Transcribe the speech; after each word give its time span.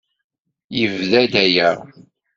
Yebda-d 0.77 1.33
aya. 1.43 1.69